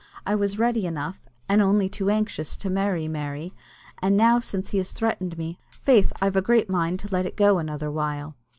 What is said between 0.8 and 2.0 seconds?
enough, and only